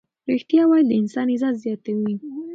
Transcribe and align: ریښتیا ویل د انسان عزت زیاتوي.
ریښتیا 0.29 0.63
ویل 0.67 0.85
د 0.89 0.93
انسان 1.01 1.27
عزت 1.33 1.55
زیاتوي. 1.63 2.11